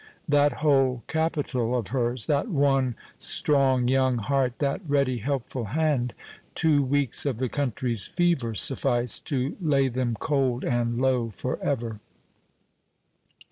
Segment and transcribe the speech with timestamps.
[0.27, 6.15] that whole capital of hers that one strong, young heart, that ready, helpful hand
[6.55, 11.99] two weeks of the country's fever sufficed to lay them cold and low forever.